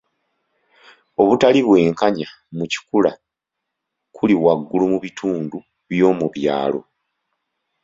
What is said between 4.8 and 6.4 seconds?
mu bitundu by'omu